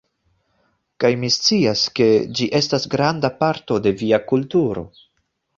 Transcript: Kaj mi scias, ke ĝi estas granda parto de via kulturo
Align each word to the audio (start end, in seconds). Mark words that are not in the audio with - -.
Kaj 1.03 1.11
mi 1.23 1.29
scias, 1.35 1.83
ke 1.99 2.09
ĝi 2.39 2.49
estas 2.63 2.89
granda 2.97 3.33
parto 3.43 3.81
de 3.87 3.97
via 4.03 4.23
kulturo 4.33 4.89